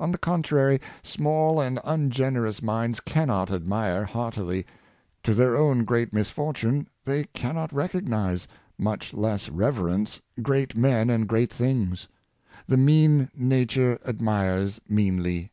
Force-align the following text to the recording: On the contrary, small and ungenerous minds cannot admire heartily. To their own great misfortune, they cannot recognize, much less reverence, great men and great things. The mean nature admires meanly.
On 0.00 0.12
the 0.12 0.16
contrary, 0.16 0.80
small 1.02 1.60
and 1.60 1.78
ungenerous 1.84 2.62
minds 2.62 3.00
cannot 3.00 3.50
admire 3.50 4.02
heartily. 4.06 4.64
To 5.24 5.34
their 5.34 5.56
own 5.58 5.84
great 5.84 6.10
misfortune, 6.10 6.88
they 7.04 7.24
cannot 7.34 7.70
recognize, 7.70 8.48
much 8.78 9.12
less 9.12 9.50
reverence, 9.50 10.22
great 10.40 10.74
men 10.74 11.10
and 11.10 11.28
great 11.28 11.52
things. 11.52 12.08
The 12.66 12.78
mean 12.78 13.28
nature 13.36 13.98
admires 14.06 14.80
meanly. 14.88 15.52